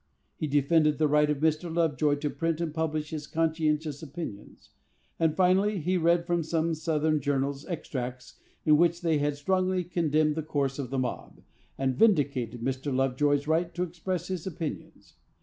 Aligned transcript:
He 0.35 0.47
defended 0.47 0.97
the 0.97 1.07
right 1.07 1.29
of 1.29 1.41
Mr. 1.41 1.71
Lovejoy 1.71 2.15
to 2.15 2.29
print 2.31 2.59
and 2.59 2.73
publish 2.73 3.11
his 3.11 3.27
conscientious 3.27 4.01
opinions; 4.01 4.71
and, 5.19 5.35
finally, 5.37 5.77
he 5.79 5.95
read 5.95 6.25
from 6.25 6.41
some 6.41 6.73
Southern 6.73 7.21
journals 7.21 7.67
extracts 7.67 8.39
in 8.65 8.77
which 8.77 9.01
they 9.01 9.19
had 9.19 9.37
strongly 9.37 9.83
condemned 9.83 10.33
the 10.33 10.41
course 10.41 10.79
of 10.79 10.89
the 10.89 10.97
mob, 10.97 11.43
and 11.77 11.95
vindicated 11.99 12.61
Mr. 12.63 12.91
Lovejoy's 12.91 13.45
right 13.45 13.71
to 13.75 13.83
express 13.83 14.27
his 14.29 14.47
opinions. 14.47 15.17